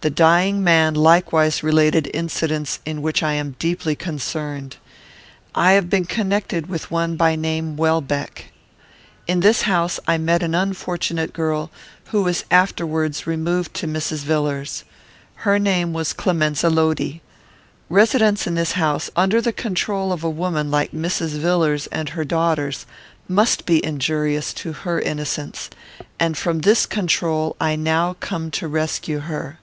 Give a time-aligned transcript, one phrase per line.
[0.00, 4.76] "The dying man likewise related incidents in which I am deeply concerned.
[5.56, 8.52] I have been connected with one by name Welbeck.
[9.26, 11.72] In his house I met an unfortunate girl,
[12.10, 14.18] who was afterwards removed to Mrs.
[14.22, 14.84] Villars's.
[15.34, 17.18] Her name was Clemenza Lodi.
[17.88, 21.30] Residence in this house, under the control of a woman like Mrs.
[21.38, 22.86] Villars and her daughters,
[23.26, 25.68] must be injurious to her innocence,
[26.20, 29.58] and from this control I now come to rescue her."